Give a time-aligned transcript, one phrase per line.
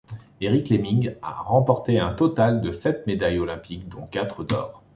[0.39, 4.81] Eric Lemming a remporté un total de sept médailles olympiques, dont quatre d'or.